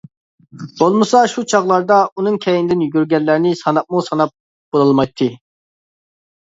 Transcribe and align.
بولمىسا 0.79 1.21
شۇ 1.33 1.43
چاغلاردا 1.53 1.99
ئۇنىڭ 2.17 2.41
كەينىدىن 2.47 2.83
يۈگۈرگەنلەرنى 2.87 3.53
ساناپمۇ 3.63 4.05
ساناپ 4.11 4.35
بولالمايتتى. 4.73 5.33